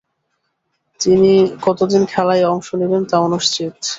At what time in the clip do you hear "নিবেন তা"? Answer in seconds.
2.75-3.15